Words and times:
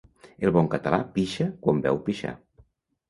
El 0.47 0.53
bon 0.55 0.69
català 0.75 0.99
pixa 1.17 1.47
quan 1.67 1.85
veu 1.87 2.01
pixar. 2.09 2.33